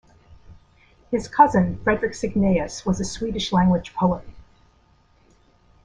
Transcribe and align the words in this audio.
His 1.11 1.27
cousin, 1.27 1.77
Fredrik 1.83 2.13
Cygnaeus, 2.15 2.87
was 2.87 2.99
a 2.99 3.05
Swedish-language 3.05 3.93
poet. 3.93 4.27